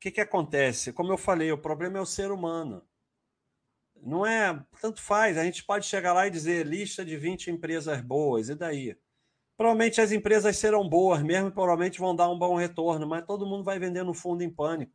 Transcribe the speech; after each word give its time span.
que, 0.00 0.10
que 0.10 0.20
acontece? 0.20 0.92
Como 0.92 1.12
eu 1.12 1.18
falei, 1.18 1.52
o 1.52 1.58
problema 1.58 1.98
é 1.98 2.00
o 2.00 2.06
ser 2.06 2.32
humano. 2.32 2.82
Não 4.02 4.24
é. 4.24 4.64
Tanto 4.80 5.00
faz. 5.02 5.36
A 5.36 5.44
gente 5.44 5.62
pode 5.64 5.86
chegar 5.86 6.14
lá 6.14 6.26
e 6.26 6.30
dizer 6.30 6.66
lista 6.66 7.04
de 7.04 7.16
20 7.16 7.50
empresas 7.50 8.00
boas, 8.00 8.48
e 8.48 8.54
daí? 8.54 8.96
Provavelmente 9.58 10.00
as 10.00 10.10
empresas 10.10 10.56
serão 10.56 10.88
boas 10.88 11.22
mesmo, 11.22 11.52
provavelmente 11.52 11.98
vão 11.98 12.16
dar 12.16 12.30
um 12.30 12.38
bom 12.38 12.56
retorno, 12.56 13.06
mas 13.06 13.26
todo 13.26 13.46
mundo 13.46 13.62
vai 13.62 13.78
vender 13.78 14.02
no 14.02 14.14
fundo 14.14 14.42
em 14.42 14.48
pânico. 14.48 14.90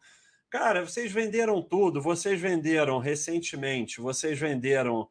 Cara, 0.50 0.84
vocês 0.84 1.12
venderam 1.12 1.62
tudo, 1.62 2.02
vocês 2.02 2.42
venderam 2.42 2.98
recentemente, 2.98 4.02
vocês 4.02 4.40
venderam 4.40 5.08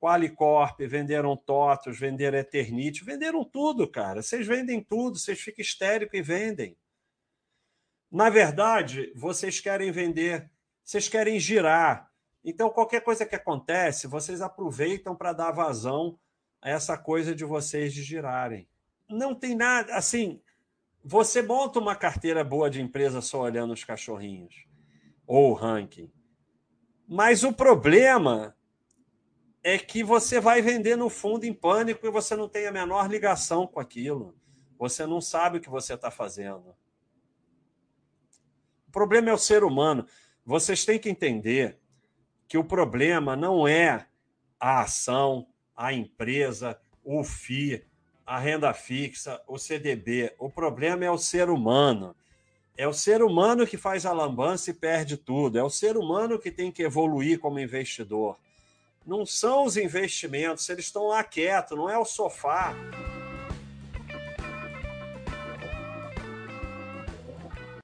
Qualicorp, 0.00 0.80
venderam 0.80 1.36
TOTOS, 1.36 1.96
venderam 1.96 2.38
Eternite, 2.38 3.04
venderam 3.04 3.44
tudo, 3.44 3.88
cara. 3.88 4.20
Vocês 4.20 4.44
vendem 4.44 4.82
tudo, 4.82 5.16
vocês 5.16 5.38
ficam 5.38 5.62
histéricos 5.62 6.18
e 6.18 6.22
vendem. 6.22 6.76
Na 8.10 8.30
verdade, 8.30 9.12
vocês 9.14 9.60
querem 9.60 9.90
vender, 9.90 10.50
vocês 10.84 11.08
querem 11.08 11.38
girar. 11.38 12.10
Então, 12.44 12.70
qualquer 12.70 13.02
coisa 13.02 13.26
que 13.26 13.34
acontece, 13.34 14.06
vocês 14.06 14.40
aproveitam 14.40 15.14
para 15.14 15.32
dar 15.32 15.52
vazão 15.52 16.18
a 16.62 16.70
essa 16.70 16.96
coisa 16.96 17.34
de 17.34 17.44
vocês 17.44 17.92
girarem 17.92 18.68
não 19.08 19.34
tem 19.34 19.54
nada. 19.54 19.94
Assim, 19.94 20.40
você 21.02 21.40
monta 21.40 21.78
uma 21.78 21.96
carteira 21.96 22.44
boa 22.44 22.68
de 22.68 22.80
empresa 22.80 23.20
só 23.20 23.40
olhando 23.40 23.72
os 23.72 23.84
cachorrinhos 23.84 24.66
ou 25.26 25.50
o 25.50 25.54
ranking. 25.54 26.10
Mas 27.06 27.42
o 27.42 27.52
problema 27.52 28.54
é 29.62 29.78
que 29.78 30.02
você 30.04 30.40
vai 30.40 30.60
vender 30.60 30.96
no 30.96 31.08
fundo 31.08 31.44
em 31.44 31.52
pânico 31.52 32.06
e 32.06 32.10
você 32.10 32.36
não 32.36 32.48
tem 32.48 32.66
a 32.66 32.72
menor 32.72 33.10
ligação 33.10 33.66
com 33.66 33.80
aquilo. 33.80 34.36
Você 34.78 35.06
não 35.06 35.20
sabe 35.20 35.58
o 35.58 35.60
que 35.60 35.70
você 35.70 35.94
está 35.94 36.10
fazendo. 36.10 36.74
O 38.98 39.00
problema 39.00 39.30
é 39.30 39.32
o 39.32 39.38
ser 39.38 39.62
humano. 39.62 40.04
Vocês 40.44 40.84
têm 40.84 40.98
que 40.98 41.08
entender 41.08 41.78
que 42.48 42.58
o 42.58 42.64
problema 42.64 43.36
não 43.36 43.68
é 43.68 44.04
a 44.58 44.80
ação, 44.80 45.46
a 45.76 45.92
empresa, 45.92 46.76
o 47.04 47.22
FII 47.22 47.84
a 48.26 48.40
renda 48.40 48.74
fixa, 48.74 49.40
o 49.46 49.56
CDB. 49.56 50.34
O 50.36 50.50
problema 50.50 51.04
é 51.04 51.10
o 51.12 51.16
ser 51.16 51.48
humano. 51.48 52.12
É 52.76 52.88
o 52.88 52.92
ser 52.92 53.22
humano 53.22 53.68
que 53.68 53.76
faz 53.76 54.04
a 54.04 54.12
lambança 54.12 54.70
e 54.70 54.74
perde 54.74 55.16
tudo. 55.16 55.56
É 55.60 55.62
o 55.62 55.70
ser 55.70 55.96
humano 55.96 56.36
que 56.36 56.50
tem 56.50 56.72
que 56.72 56.82
evoluir 56.82 57.38
como 57.38 57.60
investidor. 57.60 58.36
Não 59.06 59.24
são 59.24 59.64
os 59.64 59.76
investimentos, 59.76 60.68
eles 60.68 60.86
estão 60.86 61.06
lá 61.06 61.22
quietos, 61.22 61.78
não 61.78 61.88
é 61.88 61.96
o 61.96 62.04
sofá. 62.04 62.74